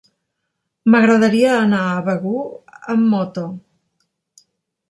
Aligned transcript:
M'agradaria 0.93 1.51
anar 1.57 1.83
a 1.89 2.01
Begur 2.09 2.41
amb 2.95 3.09
moto. 3.15 3.45